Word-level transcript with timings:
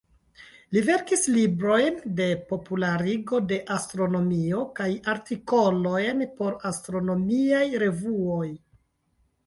Li 0.75 0.81
verkis 0.85 1.25
librojn 1.33 1.99
de 2.21 2.25
popularigo 2.53 3.43
de 3.53 3.61
astronomio 3.77 4.65
kaj 4.83 4.89
artikolojn 5.17 6.27
por 6.41 6.61
astronomiaj 6.75 7.65
revuoj. 7.87 8.47